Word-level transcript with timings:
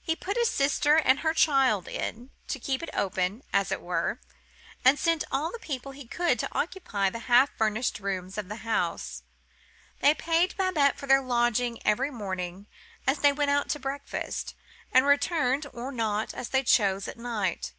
He 0.00 0.16
put 0.16 0.38
his 0.38 0.48
sister 0.48 0.96
and 0.96 1.18
her 1.20 1.34
child 1.34 1.86
in, 1.86 2.30
to 2.48 2.58
keep 2.58 2.82
it 2.82 2.88
open, 2.94 3.42
as 3.52 3.70
it 3.70 3.82
were, 3.82 4.18
and 4.82 4.98
sent 4.98 5.24
all 5.30 5.52
the 5.52 5.58
people 5.58 5.92
he 5.92 6.06
could 6.06 6.38
to 6.38 6.48
occupy 6.58 7.10
the 7.10 7.18
half 7.28 7.50
furnished 7.58 8.00
rooms 8.00 8.38
of 8.38 8.48
the 8.48 8.64
house. 8.64 9.24
They 10.00 10.14
paid 10.14 10.56
Babette 10.56 10.96
for 10.96 11.06
their 11.06 11.20
lodging 11.20 11.86
every 11.86 12.10
morning 12.10 12.66
as 13.06 13.18
they 13.18 13.30
went 13.34 13.50
out 13.50 13.68
to 13.68 13.78
breakfast, 13.78 14.54
and 14.90 15.04
returned 15.04 15.66
or 15.74 15.92
not 15.92 16.32
as 16.32 16.48
they 16.48 16.62
chose, 16.62 17.06
at 17.06 17.18
night. 17.18 17.74